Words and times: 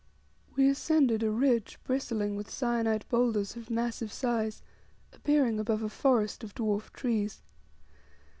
We 0.55 0.67
ascended 0.67 1.21
a 1.21 1.29
ridge 1.29 1.77
bristling 1.83 2.35
with 2.35 2.49
syenite 2.49 3.07
boulders 3.07 3.55
of 3.55 3.69
massive 3.69 4.11
size, 4.11 4.63
appearing 5.13 5.59
above 5.59 5.83
a 5.83 5.89
forest 5.89 6.43
of 6.43 6.55
dwarf 6.55 6.91
trees. 6.91 7.43